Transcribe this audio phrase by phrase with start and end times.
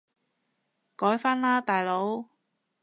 [0.95, 2.25] 改返喇大佬